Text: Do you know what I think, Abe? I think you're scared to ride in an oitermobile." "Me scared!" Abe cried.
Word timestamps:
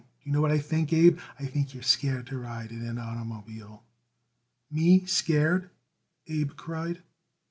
Do 0.01 0.07
you 0.23 0.31
know 0.31 0.41
what 0.41 0.49
I 0.49 0.57
think, 0.57 0.91
Abe? 0.93 1.19
I 1.39 1.45
think 1.45 1.75
you're 1.75 1.83
scared 1.83 2.25
to 2.25 2.39
ride 2.39 2.71
in 2.71 2.81
an 2.87 2.95
oitermobile." 2.95 3.81
"Me 4.71 5.05
scared!" 5.05 5.69
Abe 6.27 6.55
cried. 6.57 7.03